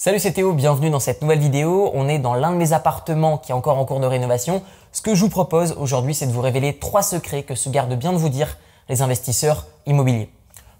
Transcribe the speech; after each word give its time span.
Salut 0.00 0.20
c'est 0.20 0.30
Théo, 0.30 0.52
bienvenue 0.52 0.90
dans 0.90 1.00
cette 1.00 1.22
nouvelle 1.22 1.40
vidéo. 1.40 1.90
On 1.92 2.08
est 2.08 2.20
dans 2.20 2.34
l'un 2.34 2.52
de 2.52 2.56
mes 2.56 2.72
appartements 2.72 3.36
qui 3.36 3.50
est 3.50 3.54
encore 3.54 3.78
en 3.78 3.84
cours 3.84 3.98
de 3.98 4.06
rénovation. 4.06 4.62
Ce 4.92 5.02
que 5.02 5.16
je 5.16 5.22
vous 5.22 5.28
propose 5.28 5.72
aujourd'hui, 5.72 6.14
c'est 6.14 6.28
de 6.28 6.32
vous 6.32 6.40
révéler 6.40 6.78
trois 6.78 7.02
secrets 7.02 7.42
que 7.42 7.56
se 7.56 7.68
gardent 7.68 7.96
bien 7.96 8.12
de 8.12 8.16
vous 8.16 8.28
dire 8.28 8.58
les 8.88 9.02
investisseurs 9.02 9.66
immobiliers. 9.86 10.30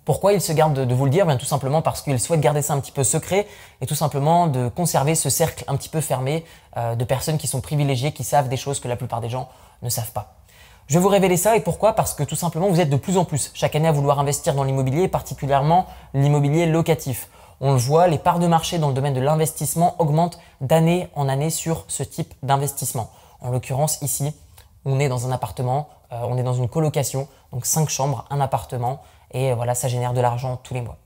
Pourquoi 0.04 0.34
ils 0.34 0.40
se 0.40 0.52
gardent 0.52 0.86
de 0.86 0.94
vous 0.94 1.04
le 1.04 1.10
dire? 1.10 1.26
Bien 1.26 1.36
tout 1.36 1.46
simplement 1.46 1.82
parce 1.82 2.00
qu'ils 2.02 2.20
souhaitent 2.20 2.40
garder 2.40 2.62
ça 2.62 2.74
un 2.74 2.80
petit 2.80 2.92
peu 2.92 3.02
secret 3.02 3.48
et 3.80 3.86
tout 3.86 3.96
simplement 3.96 4.46
de 4.46 4.68
conserver 4.68 5.16
ce 5.16 5.30
cercle 5.30 5.64
un 5.66 5.74
petit 5.74 5.88
peu 5.88 6.00
fermé 6.00 6.44
euh, 6.76 6.94
de 6.94 7.04
personnes 7.04 7.38
qui 7.38 7.48
sont 7.48 7.60
privilégiées, 7.60 8.12
qui 8.12 8.22
savent 8.22 8.48
des 8.48 8.56
choses 8.56 8.78
que 8.78 8.86
la 8.86 8.94
plupart 8.94 9.20
des 9.20 9.30
gens 9.30 9.48
ne 9.82 9.88
savent 9.88 10.12
pas. 10.12 10.36
Je 10.86 10.94
vais 10.94 11.00
vous 11.00 11.08
révéler 11.08 11.36
ça 11.36 11.56
et 11.56 11.60
pourquoi? 11.60 11.94
Parce 11.94 12.14
que 12.14 12.22
tout 12.22 12.36
simplement 12.36 12.68
vous 12.68 12.78
êtes 12.78 12.88
de 12.88 12.96
plus 12.96 13.16
en 13.16 13.24
plus 13.24 13.50
chaque 13.52 13.74
année 13.74 13.88
à 13.88 13.92
vouloir 13.92 14.20
investir 14.20 14.54
dans 14.54 14.62
l'immobilier, 14.62 15.08
particulièrement 15.08 15.86
l'immobilier 16.14 16.66
locatif. 16.66 17.28
On 17.60 17.72
le 17.72 17.78
voit, 17.78 18.06
les 18.06 18.18
parts 18.18 18.38
de 18.38 18.46
marché 18.46 18.78
dans 18.78 18.88
le 18.88 18.94
domaine 18.94 19.14
de 19.14 19.20
l'investissement 19.20 19.96
augmentent 19.98 20.38
d'année 20.60 21.08
en 21.16 21.28
année 21.28 21.50
sur 21.50 21.84
ce 21.88 22.04
type 22.04 22.34
d'investissement. 22.44 23.10
En 23.40 23.50
l'occurrence, 23.50 24.00
ici, 24.00 24.32
on 24.84 25.00
est 25.00 25.08
dans 25.08 25.26
un 25.26 25.32
appartement, 25.32 25.88
euh, 26.12 26.20
on 26.22 26.38
est 26.38 26.44
dans 26.44 26.54
une 26.54 26.68
colocation, 26.68 27.26
donc 27.52 27.66
5 27.66 27.88
chambres, 27.88 28.26
un 28.30 28.40
appartement, 28.40 29.02
et 29.32 29.52
voilà, 29.54 29.74
ça 29.74 29.88
génère 29.88 30.12
de 30.12 30.20
l'argent 30.20 30.56
tous 30.62 30.72
les 30.72 30.82
mois. 30.82 30.98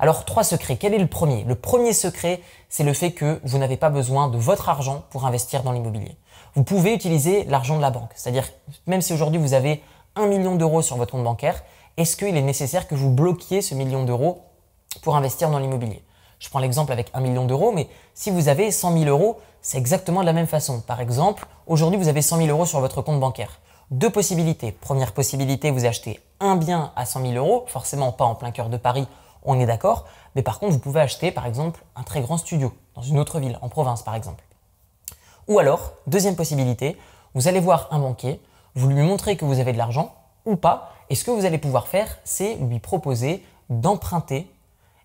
Alors, 0.00 0.24
trois 0.24 0.44
secrets. 0.44 0.76
Quel 0.76 0.94
est 0.94 0.98
le 0.98 1.06
premier? 1.06 1.44
Le 1.44 1.54
premier 1.54 1.92
secret, 1.92 2.40
c'est 2.68 2.84
le 2.84 2.94
fait 2.94 3.12
que 3.12 3.40
vous 3.44 3.58
n'avez 3.58 3.76
pas 3.76 3.90
besoin 3.90 4.28
de 4.28 4.38
votre 4.38 4.68
argent 4.68 5.04
pour 5.10 5.26
investir 5.26 5.62
dans 5.62 5.72
l'immobilier. 5.72 6.16
Vous 6.54 6.64
pouvez 6.64 6.94
utiliser 6.94 7.44
l'argent 7.44 7.76
de 7.76 7.82
la 7.82 7.90
banque. 7.90 8.10
C'est-à-dire, 8.16 8.48
même 8.86 9.02
si 9.02 9.12
aujourd'hui 9.12 9.38
vous 9.38 9.52
avez 9.52 9.82
1 10.16 10.26
million 10.26 10.56
d'euros 10.56 10.82
sur 10.82 10.96
votre 10.96 11.12
compte 11.12 11.22
bancaire, 11.22 11.62
est-ce 11.98 12.16
qu'il 12.16 12.36
est 12.36 12.42
nécessaire 12.42 12.88
que 12.88 12.94
vous 12.94 13.10
bloquiez 13.10 13.62
ce 13.62 13.74
million 13.74 14.04
d'euros 14.04 14.42
pour 15.02 15.16
investir 15.16 15.50
dans 15.50 15.58
l'immobilier. 15.58 16.02
Je 16.38 16.48
prends 16.48 16.58
l'exemple 16.58 16.92
avec 16.92 17.10
1 17.12 17.20
million 17.20 17.44
d'euros, 17.44 17.72
mais 17.72 17.88
si 18.14 18.30
vous 18.30 18.48
avez 18.48 18.70
100 18.70 18.98
000 18.98 19.04
euros, 19.04 19.38
c'est 19.60 19.78
exactement 19.78 20.20
de 20.20 20.26
la 20.26 20.32
même 20.32 20.46
façon. 20.46 20.80
Par 20.80 21.00
exemple, 21.00 21.46
aujourd'hui, 21.66 21.98
vous 21.98 22.08
avez 22.08 22.22
100 22.22 22.38
000 22.38 22.48
euros 22.48 22.64
sur 22.64 22.80
votre 22.80 23.02
compte 23.02 23.20
bancaire. 23.20 23.60
Deux 23.90 24.10
possibilités. 24.10 24.72
Première 24.72 25.12
possibilité, 25.12 25.70
vous 25.70 25.84
achetez 25.84 26.20
un 26.40 26.56
bien 26.56 26.92
à 26.96 27.04
100 27.04 27.22
000 27.22 27.34
euros, 27.34 27.64
forcément 27.66 28.12
pas 28.12 28.24
en 28.24 28.34
plein 28.34 28.52
cœur 28.52 28.70
de 28.70 28.76
Paris, 28.78 29.06
on 29.42 29.58
est 29.58 29.66
d'accord, 29.66 30.06
mais 30.34 30.42
par 30.42 30.58
contre, 30.58 30.72
vous 30.72 30.78
pouvez 30.78 31.00
acheter, 31.00 31.30
par 31.30 31.46
exemple, 31.46 31.82
un 31.96 32.02
très 32.02 32.20
grand 32.20 32.36
studio 32.36 32.72
dans 32.94 33.02
une 33.02 33.18
autre 33.18 33.40
ville, 33.40 33.58
en 33.62 33.68
province, 33.68 34.02
par 34.02 34.14
exemple. 34.14 34.44
Ou 35.48 35.58
alors, 35.58 35.92
deuxième 36.06 36.36
possibilité, 36.36 36.96
vous 37.34 37.48
allez 37.48 37.60
voir 37.60 37.88
un 37.90 37.98
banquier, 37.98 38.40
vous 38.74 38.88
lui 38.88 39.02
montrez 39.02 39.36
que 39.36 39.44
vous 39.44 39.58
avez 39.58 39.72
de 39.72 39.78
l'argent 39.78 40.14
ou 40.46 40.56
pas, 40.56 40.92
et 41.08 41.14
ce 41.14 41.24
que 41.24 41.30
vous 41.30 41.44
allez 41.44 41.58
pouvoir 41.58 41.88
faire, 41.88 42.18
c'est 42.24 42.54
lui 42.56 42.78
proposer 42.78 43.44
d'emprunter 43.68 44.50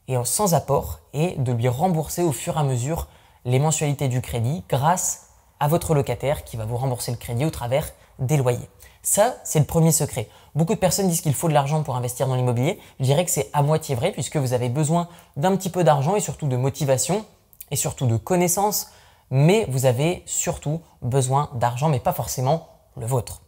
et 0.08 0.16
sans 0.24 0.54
apport 0.54 1.00
et 1.14 1.36
de 1.38 1.52
lui 1.52 1.68
rembourser 1.68 2.24
au 2.24 2.32
fur 2.32 2.58
et 2.58 2.60
à 2.60 2.64
mesure 2.64 3.08
les 3.46 3.60
mensualités 3.60 4.08
du 4.08 4.22
crédit 4.22 4.64
grâce 4.70 5.28
à 5.60 5.68
votre 5.68 5.94
locataire 5.94 6.44
qui 6.44 6.58
va 6.58 6.66
vous 6.66 6.78
rembourser 6.78 7.12
le 7.12 7.18
crédit 7.18 7.46
au 7.46 7.50
travers 7.50 7.92
des 8.20 8.38
loyers. 8.38 8.70
Ça, 9.02 9.36
c'est 9.44 9.60
le 9.60 9.66
premier 9.66 9.92
secret. 9.92 10.30
Beaucoup 10.56 10.74
de 10.74 10.80
personnes 10.80 11.08
disent 11.08 11.22
qu'il 11.22 11.34
faut 11.34 11.48
de 11.48 11.54
l'argent 11.54 11.84
pour 11.84 11.96
investir 11.96 12.28
dans 12.28 12.36
l'immobilier. 12.36 12.80
Je 13.00 13.06
dirais 13.06 13.24
que 13.24 13.32
c'est 13.32 13.50
à 13.54 13.62
moitié 13.62 13.94
vrai 13.94 14.12
puisque 14.12 14.38
vous 14.38 14.54
avez 14.54 14.70
besoin 14.70 15.08
d'un 15.38 15.56
petit 15.56 15.70
peu 15.70 15.84
d'argent 15.84 16.16
et 16.16 16.22
surtout 16.22 16.48
de 16.48 16.58
motivation 16.58 17.24
et 17.72 17.76
surtout 17.76 18.08
de 18.08 18.18
connaissances, 18.18 18.88
mais 19.30 19.66
vous 19.70 19.86
avez 19.86 20.24
surtout 20.26 20.82
besoin 21.02 21.50
d'argent, 21.54 21.90
mais 21.90 22.00
pas 22.00 22.14
forcément 22.14 22.68
le 22.98 23.06
vôtre. 23.06 23.42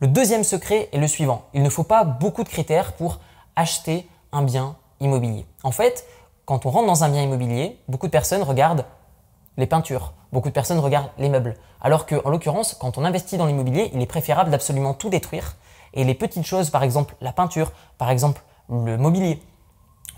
Le 0.00 0.06
deuxième 0.06 0.44
secret 0.44 0.88
est 0.92 0.98
le 0.98 1.08
suivant. 1.08 1.42
Il 1.54 1.62
ne 1.62 1.70
faut 1.70 1.84
pas 1.84 2.04
beaucoup 2.04 2.44
de 2.44 2.48
critères 2.48 2.92
pour 2.94 3.20
acheter 3.56 4.08
un 4.32 4.42
bien 4.42 4.76
immobilier. 5.00 5.46
En 5.62 5.72
fait, 5.72 6.06
quand 6.44 6.66
on 6.66 6.70
rentre 6.70 6.86
dans 6.86 7.04
un 7.04 7.08
bien 7.08 7.22
immobilier, 7.22 7.78
beaucoup 7.88 8.06
de 8.06 8.12
personnes 8.12 8.42
regardent 8.42 8.84
les 9.56 9.66
peintures, 9.66 10.12
beaucoup 10.32 10.48
de 10.48 10.54
personnes 10.54 10.78
regardent 10.78 11.10
les 11.18 11.28
meubles. 11.28 11.56
Alors 11.80 12.06
qu'en 12.06 12.28
l'occurrence, 12.30 12.74
quand 12.74 12.98
on 12.98 13.04
investit 13.04 13.36
dans 13.36 13.46
l'immobilier, 13.46 13.90
il 13.94 14.00
est 14.00 14.06
préférable 14.06 14.50
d'absolument 14.50 14.94
tout 14.94 15.10
détruire. 15.10 15.56
Et 15.94 16.04
les 16.04 16.14
petites 16.14 16.46
choses, 16.46 16.70
par 16.70 16.82
exemple 16.82 17.14
la 17.20 17.32
peinture, 17.32 17.72
par 17.98 18.10
exemple 18.10 18.42
le 18.68 18.96
mobilier, 18.96 19.42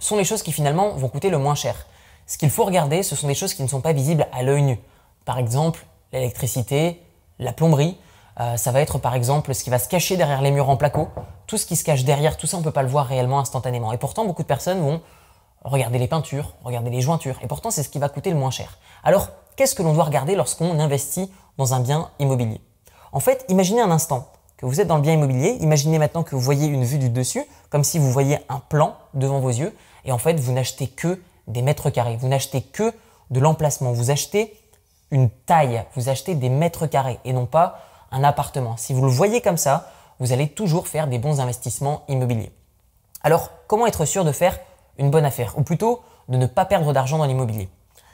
sont 0.00 0.16
les 0.16 0.24
choses 0.24 0.42
qui 0.42 0.52
finalement 0.52 0.90
vont 0.90 1.08
coûter 1.08 1.30
le 1.30 1.38
moins 1.38 1.54
cher. 1.54 1.86
Ce 2.26 2.38
qu'il 2.38 2.50
faut 2.50 2.64
regarder, 2.64 3.02
ce 3.02 3.16
sont 3.16 3.26
des 3.26 3.34
choses 3.34 3.54
qui 3.54 3.62
ne 3.62 3.68
sont 3.68 3.80
pas 3.80 3.92
visibles 3.92 4.26
à 4.32 4.42
l'œil 4.42 4.62
nu. 4.62 4.78
Par 5.24 5.38
exemple, 5.38 5.86
l'électricité, 6.12 7.02
la 7.38 7.52
plomberie, 7.52 7.98
euh, 8.40 8.56
ça 8.56 8.72
va 8.72 8.80
être 8.80 8.98
par 8.98 9.14
exemple 9.14 9.54
ce 9.54 9.62
qui 9.62 9.70
va 9.70 9.78
se 9.78 9.88
cacher 9.88 10.16
derrière 10.16 10.40
les 10.42 10.50
murs 10.50 10.70
en 10.70 10.76
placo. 10.76 11.08
Tout 11.46 11.58
ce 11.58 11.66
qui 11.66 11.76
se 11.76 11.84
cache 11.84 12.04
derrière, 12.04 12.36
tout 12.36 12.46
ça, 12.46 12.56
on 12.56 12.60
ne 12.60 12.64
peut 12.64 12.70
pas 12.70 12.82
le 12.82 12.88
voir 12.88 13.06
réellement 13.06 13.38
instantanément. 13.38 13.92
Et 13.92 13.98
pourtant, 13.98 14.24
beaucoup 14.24 14.42
de 14.42 14.48
personnes 14.48 14.80
vont 14.80 15.00
regarder 15.64 15.98
les 15.98 16.08
peintures, 16.08 16.54
regarder 16.64 16.90
les 16.90 17.00
jointures. 17.00 17.38
Et 17.42 17.46
pourtant, 17.46 17.70
c'est 17.70 17.82
ce 17.82 17.88
qui 17.88 17.98
va 17.98 18.08
coûter 18.08 18.30
le 18.30 18.36
moins 18.36 18.50
cher. 18.50 18.78
Alors, 19.04 19.28
qu'est-ce 19.56 19.74
que 19.74 19.82
l'on 19.82 19.92
doit 19.92 20.04
regarder 20.04 20.34
lorsqu'on 20.34 20.78
investit 20.80 21.30
dans 21.58 21.74
un 21.74 21.80
bien 21.80 22.10
immobilier? 22.18 22.60
En 23.12 23.20
fait, 23.20 23.44
imaginez 23.48 23.82
un 23.82 23.90
instant 23.90 24.28
que 24.56 24.66
vous 24.66 24.80
êtes 24.80 24.88
dans 24.88 24.96
le 24.96 25.02
bien 25.02 25.12
immobilier. 25.12 25.58
Imaginez 25.60 25.98
maintenant 25.98 26.22
que 26.22 26.34
vous 26.34 26.40
voyez 26.40 26.66
une 26.66 26.84
vue 26.84 26.98
du 26.98 27.10
dessus, 27.10 27.44
comme 27.68 27.84
si 27.84 27.98
vous 27.98 28.10
voyez 28.10 28.38
un 28.48 28.60
plan 28.60 28.96
devant 29.12 29.40
vos 29.40 29.50
yeux. 29.50 29.76
Et 30.04 30.12
en 30.12 30.18
fait, 30.18 30.40
vous 30.40 30.52
n'achetez 30.52 30.88
que 30.88 31.20
des 31.48 31.62
mètres 31.62 31.90
carrés. 31.90 32.16
Vous 32.16 32.28
n'achetez 32.28 32.62
que 32.62 32.92
de 33.30 33.40
l'emplacement. 33.40 33.92
Vous 33.92 34.10
achetez 34.10 34.56
une 35.10 35.28
taille. 35.28 35.84
Vous 35.94 36.08
achetez 36.08 36.34
des 36.34 36.48
mètres 36.48 36.86
carrés 36.86 37.18
et 37.24 37.32
non 37.32 37.46
pas 37.46 37.80
un 38.12 38.22
appartement. 38.24 38.76
Si 38.76 38.92
vous 38.92 39.02
le 39.02 39.10
voyez 39.10 39.40
comme 39.40 39.56
ça, 39.56 39.90
vous 40.20 40.32
allez 40.32 40.48
toujours 40.48 40.86
faire 40.86 41.08
des 41.08 41.18
bons 41.18 41.40
investissements 41.40 42.04
immobiliers. 42.08 42.52
Alors, 43.22 43.50
comment 43.66 43.86
être 43.86 44.04
sûr 44.04 44.24
de 44.24 44.32
faire 44.32 44.58
une 44.98 45.10
bonne 45.10 45.24
affaire 45.24 45.58
Ou 45.58 45.62
plutôt, 45.62 46.02
de 46.28 46.36
ne 46.36 46.46
pas 46.46 46.64
perdre 46.64 46.92
d'argent 46.92 47.18
dans 47.18 47.24
l'immobilier? 47.24 47.68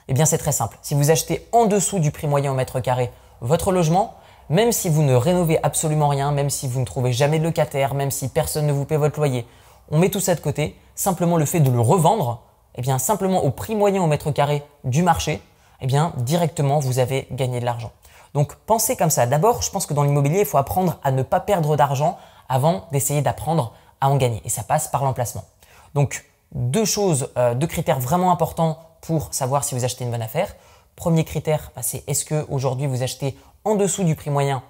Eh 0.07 0.13
bien, 0.13 0.25
c'est 0.25 0.37
très 0.37 0.51
simple. 0.51 0.77
Si 0.81 0.95
vous 0.95 1.11
achetez 1.11 1.47
en 1.51 1.65
dessous 1.65 1.99
du 1.99 2.11
prix 2.11 2.25
moyen 2.25 2.51
au 2.51 2.55
mètre 2.55 2.79
carré 2.79 3.11
votre 3.41 3.71
logement, 3.71 4.15
même 4.49 4.71
si 4.71 4.89
vous 4.89 5.03
ne 5.03 5.13
rénovez 5.13 5.59
absolument 5.61 6.07
rien, 6.07 6.31
même 6.31 6.49
si 6.49 6.67
vous 6.67 6.79
ne 6.79 6.85
trouvez 6.85 7.13
jamais 7.13 7.37
de 7.37 7.43
locataire, 7.43 7.93
même 7.93 8.09
si 8.09 8.29
personne 8.29 8.65
ne 8.65 8.73
vous 8.73 8.85
paie 8.85 8.97
votre 8.97 9.19
loyer, 9.19 9.45
on 9.91 9.99
met 9.99 10.09
tout 10.09 10.19
ça 10.19 10.33
de 10.33 10.39
côté. 10.39 10.75
Simplement 10.95 11.37
le 11.37 11.45
fait 11.45 11.59
de 11.59 11.69
le 11.69 11.79
revendre, 11.79 12.41
eh 12.75 12.81
bien, 12.81 12.97
simplement 12.97 13.43
au 13.43 13.51
prix 13.51 13.75
moyen 13.75 14.01
au 14.01 14.07
mètre 14.07 14.31
carré 14.31 14.63
du 14.83 15.03
marché, 15.03 15.41
eh 15.81 15.87
bien, 15.87 16.13
directement, 16.17 16.79
vous 16.79 16.99
avez 16.99 17.27
gagné 17.31 17.59
de 17.59 17.65
l'argent. 17.65 17.91
Donc 18.33 18.55
pensez 18.55 18.95
comme 18.95 19.09
ça. 19.09 19.25
D'abord, 19.25 19.61
je 19.61 19.71
pense 19.71 19.85
que 19.85 19.93
dans 19.93 20.03
l'immobilier, 20.03 20.39
il 20.39 20.45
faut 20.45 20.57
apprendre 20.57 20.99
à 21.03 21.11
ne 21.11 21.23
pas 21.23 21.39
perdre 21.39 21.75
d'argent 21.75 22.17
avant 22.47 22.87
d'essayer 22.91 23.21
d'apprendre 23.21 23.73
à 24.01 24.09
en 24.09 24.17
gagner. 24.17 24.41
Et 24.45 24.49
ça 24.49 24.63
passe 24.63 24.87
par 24.87 25.03
l'emplacement. 25.03 25.43
Donc 25.93 26.25
deux 26.53 26.85
choses, 26.85 27.29
euh, 27.37 27.53
deux 27.53 27.67
critères 27.67 27.99
vraiment 27.99 28.31
importants 28.31 28.79
pour 29.01 29.33
savoir 29.33 29.63
si 29.63 29.75
vous 29.75 29.85
achetez 29.85 30.03
une 30.03 30.11
bonne 30.11 30.21
affaire. 30.21 30.55
Premier 30.95 31.23
critère, 31.23 31.71
bah, 31.75 31.81
c'est 31.83 32.03
est-ce 32.07 32.25
que 32.25 32.45
aujourd'hui 32.49 32.87
vous 32.87 33.03
achetez 33.03 33.37
en 33.63 33.75
dessous 33.75 34.03
du 34.03 34.15
prix 34.15 34.29
moyen 34.29 34.63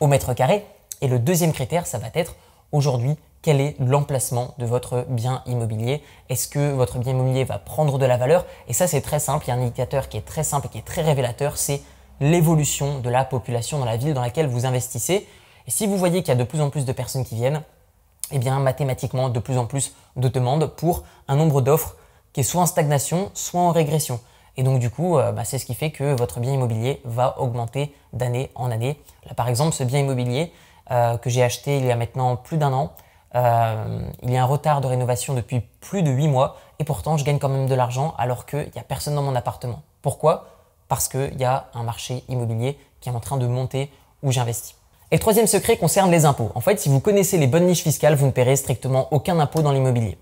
au 0.00 0.06
mètre 0.06 0.34
carré? 0.34 0.66
Et 1.00 1.08
le 1.08 1.18
deuxième 1.18 1.52
critère, 1.52 1.86
ça 1.86 1.98
va 1.98 2.08
être 2.14 2.34
aujourd'hui 2.72 3.16
quel 3.42 3.60
est 3.60 3.76
l'emplacement 3.78 4.54
de 4.58 4.66
votre 4.66 5.06
bien 5.08 5.42
immobilier? 5.46 6.02
Est-ce 6.28 6.46
que 6.46 6.72
votre 6.72 6.98
bien 6.98 7.12
immobilier 7.12 7.44
va 7.44 7.58
prendre 7.58 7.98
de 7.98 8.04
la 8.04 8.18
valeur? 8.18 8.44
Et 8.68 8.74
ça, 8.74 8.86
c'est 8.86 9.00
très 9.00 9.18
simple. 9.18 9.46
Il 9.46 9.48
y 9.48 9.50
a 9.52 9.54
un 9.54 9.62
indicateur 9.62 10.10
qui 10.10 10.18
est 10.18 10.26
très 10.26 10.44
simple 10.44 10.66
et 10.66 10.68
qui 10.68 10.78
est 10.78 10.84
très 10.84 11.00
révélateur, 11.00 11.56
c'est 11.56 11.80
l'évolution 12.20 13.00
de 13.00 13.10
la 13.10 13.24
population 13.24 13.78
dans 13.78 13.84
la 13.84 13.96
ville 13.96 14.14
dans 14.14 14.20
laquelle 14.20 14.46
vous 14.46 14.66
investissez. 14.66 15.26
Et 15.66 15.70
si 15.70 15.86
vous 15.86 15.96
voyez 15.96 16.20
qu'il 16.20 16.28
y 16.28 16.36
a 16.36 16.36
de 16.36 16.44
plus 16.44 16.60
en 16.60 16.70
plus 16.70 16.84
de 16.84 16.92
personnes 16.92 17.24
qui 17.24 17.34
viennent, 17.34 17.62
eh 18.30 18.38
bien 18.38 18.58
mathématiquement 18.60 19.28
de 19.28 19.40
plus 19.40 19.58
en 19.58 19.66
plus 19.66 19.94
de 20.16 20.28
demandes 20.28 20.66
pour 20.66 21.04
un 21.28 21.36
nombre 21.36 21.60
d'offres 21.60 21.96
qui 22.32 22.40
est 22.40 22.44
soit 22.44 22.62
en 22.62 22.66
stagnation, 22.66 23.30
soit 23.34 23.60
en 23.60 23.72
régression. 23.72 24.20
Et 24.56 24.62
donc 24.62 24.78
du 24.78 24.90
coup, 24.90 25.18
euh, 25.18 25.32
bah, 25.32 25.44
c'est 25.44 25.58
ce 25.58 25.66
qui 25.66 25.74
fait 25.74 25.90
que 25.90 26.14
votre 26.16 26.40
bien 26.40 26.52
immobilier 26.52 27.00
va 27.04 27.40
augmenter 27.40 27.94
d'année 28.12 28.50
en 28.54 28.70
année. 28.70 29.00
Là 29.26 29.34
par 29.34 29.48
exemple, 29.48 29.74
ce 29.74 29.84
bien 29.84 30.00
immobilier 30.00 30.52
euh, 30.90 31.16
que 31.16 31.30
j'ai 31.30 31.42
acheté 31.42 31.78
il 31.78 31.86
y 31.86 31.90
a 31.90 31.96
maintenant 31.96 32.36
plus 32.36 32.56
d'un 32.56 32.72
an, 32.72 32.92
euh, 33.36 34.08
il 34.22 34.30
y 34.30 34.36
a 34.36 34.42
un 34.42 34.46
retard 34.46 34.80
de 34.80 34.86
rénovation 34.86 35.34
depuis 35.34 35.60
plus 35.80 36.02
de 36.02 36.10
8 36.10 36.28
mois 36.28 36.56
et 36.78 36.84
pourtant 36.84 37.16
je 37.16 37.24
gagne 37.24 37.38
quand 37.38 37.48
même 37.48 37.66
de 37.66 37.74
l'argent 37.74 38.14
alors 38.18 38.44
qu'il 38.44 38.70
n'y 38.74 38.80
a 38.80 38.84
personne 38.84 39.14
dans 39.14 39.22
mon 39.22 39.36
appartement. 39.36 39.82
Pourquoi? 40.02 40.59
Parce 40.90 41.08
qu'il 41.08 41.38
y 41.38 41.44
a 41.44 41.68
un 41.72 41.84
marché 41.84 42.24
immobilier 42.28 42.76
qui 43.00 43.08
est 43.08 43.12
en 43.12 43.20
train 43.20 43.36
de 43.38 43.46
monter 43.46 43.90
où 44.24 44.32
j'investis. 44.32 44.74
Et 45.12 45.16
le 45.16 45.20
troisième 45.20 45.46
secret 45.46 45.76
concerne 45.76 46.10
les 46.10 46.24
impôts. 46.24 46.50
En 46.56 46.60
fait, 46.60 46.80
si 46.80 46.88
vous 46.88 46.98
connaissez 46.98 47.38
les 47.38 47.46
bonnes 47.46 47.66
niches 47.66 47.84
fiscales, 47.84 48.16
vous 48.16 48.26
ne 48.26 48.32
paierez 48.32 48.56
strictement 48.56 49.06
aucun 49.12 49.38
impôt 49.38 49.62
dans 49.62 49.70
l'immobilier. 49.70 50.18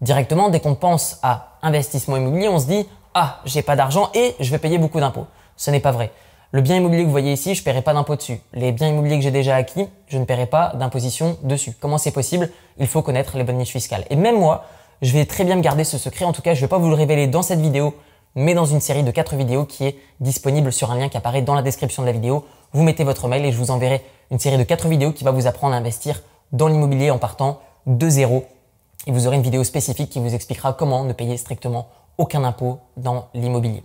Directement, 0.00 0.50
dès 0.50 0.60
qu'on 0.60 0.76
pense 0.76 1.18
à 1.24 1.58
investissement 1.62 2.16
immobilier, 2.16 2.48
on 2.48 2.60
se 2.60 2.66
dit 2.66 2.86
ah, 3.12 3.40
j'ai 3.44 3.62
pas 3.62 3.74
d'argent 3.74 4.10
et 4.14 4.36
je 4.38 4.50
vais 4.52 4.58
payer 4.58 4.78
beaucoup 4.78 5.00
d'impôts. 5.00 5.26
Ce 5.56 5.72
n'est 5.72 5.80
pas 5.80 5.90
vrai. 5.92 6.12
Le 6.52 6.60
bien 6.60 6.76
immobilier 6.76 7.02
que 7.02 7.06
vous 7.06 7.12
voyez 7.12 7.32
ici, 7.32 7.56
je 7.56 7.60
ne 7.60 7.64
paierai 7.64 7.82
pas 7.82 7.92
d'impôt 7.92 8.14
dessus. 8.14 8.40
Les 8.52 8.70
biens 8.70 8.88
immobiliers 8.88 9.16
que 9.16 9.24
j'ai 9.24 9.32
déjà 9.32 9.56
acquis, 9.56 9.88
je 10.06 10.18
ne 10.18 10.24
paierai 10.24 10.46
pas 10.46 10.74
d'imposition 10.76 11.38
dessus. 11.42 11.72
Comment 11.80 11.98
c'est 11.98 12.12
possible? 12.12 12.50
Il 12.78 12.86
faut 12.86 13.02
connaître 13.02 13.36
les 13.36 13.42
bonnes 13.42 13.58
niches 13.58 13.72
fiscales. 13.72 14.04
Et 14.10 14.16
même 14.16 14.38
moi, 14.38 14.64
je 15.02 15.12
vais 15.12 15.26
très 15.26 15.42
bien 15.42 15.56
me 15.56 15.60
garder 15.60 15.82
ce 15.82 15.98
secret. 15.98 16.24
En 16.24 16.32
tout 16.32 16.42
cas, 16.42 16.54
je 16.54 16.60
ne 16.60 16.66
vais 16.66 16.68
pas 16.68 16.78
vous 16.78 16.88
le 16.88 16.94
révéler 16.94 17.26
dans 17.26 17.42
cette 17.42 17.60
vidéo 17.60 17.94
mais 18.34 18.54
dans 18.54 18.64
une 18.64 18.80
série 18.80 19.02
de 19.02 19.10
4 19.10 19.36
vidéos 19.36 19.64
qui 19.64 19.84
est 19.84 19.96
disponible 20.20 20.72
sur 20.72 20.90
un 20.90 20.98
lien 20.98 21.08
qui 21.08 21.16
apparaît 21.16 21.42
dans 21.42 21.54
la 21.54 21.62
description 21.62 22.02
de 22.02 22.06
la 22.06 22.12
vidéo. 22.12 22.44
Vous 22.72 22.82
mettez 22.82 23.04
votre 23.04 23.28
mail 23.28 23.44
et 23.44 23.52
je 23.52 23.58
vous 23.58 23.70
enverrai 23.70 24.02
une 24.30 24.38
série 24.38 24.58
de 24.58 24.62
4 24.62 24.88
vidéos 24.88 25.12
qui 25.12 25.24
va 25.24 25.30
vous 25.30 25.46
apprendre 25.46 25.74
à 25.74 25.78
investir 25.78 26.22
dans 26.52 26.68
l'immobilier 26.68 27.10
en 27.10 27.18
partant 27.18 27.60
de 27.86 28.08
zéro. 28.08 28.44
Et 29.06 29.12
vous 29.12 29.26
aurez 29.26 29.36
une 29.36 29.42
vidéo 29.42 29.64
spécifique 29.64 30.10
qui 30.10 30.20
vous 30.20 30.34
expliquera 30.34 30.72
comment 30.72 31.04
ne 31.04 31.12
payer 31.12 31.36
strictement 31.36 31.88
aucun 32.18 32.44
impôt 32.44 32.78
dans 32.96 33.28
l'immobilier. 33.34 33.82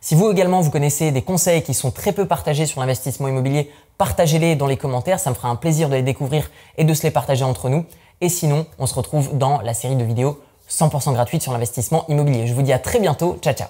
Si 0.00 0.14
vous 0.14 0.30
également 0.30 0.60
vous 0.60 0.70
connaissez 0.70 1.12
des 1.12 1.22
conseils 1.22 1.62
qui 1.62 1.74
sont 1.74 1.90
très 1.90 2.12
peu 2.12 2.26
partagés 2.26 2.66
sur 2.66 2.80
l'investissement 2.80 3.28
immobilier, 3.28 3.70
partagez-les 3.98 4.56
dans 4.56 4.66
les 4.66 4.76
commentaires, 4.76 5.20
ça 5.20 5.30
me 5.30 5.34
fera 5.34 5.48
un 5.48 5.56
plaisir 5.56 5.88
de 5.88 5.94
les 5.94 6.02
découvrir 6.02 6.50
et 6.76 6.84
de 6.84 6.92
se 6.92 7.04
les 7.04 7.10
partager 7.10 7.44
entre 7.44 7.68
nous. 7.68 7.84
Et 8.20 8.28
sinon, 8.28 8.66
on 8.78 8.86
se 8.86 8.94
retrouve 8.94 9.36
dans 9.36 9.60
la 9.60 9.74
série 9.74 9.96
de 9.96 10.04
vidéos 10.04 10.40
100% 10.68 11.12
gratuite 11.12 11.42
sur 11.42 11.52
l'investissement 11.52 12.04
immobilier. 12.08 12.46
Je 12.46 12.54
vous 12.54 12.62
dis 12.62 12.72
à 12.72 12.78
très 12.78 13.00
bientôt. 13.00 13.38
Ciao, 13.42 13.54
ciao 13.54 13.68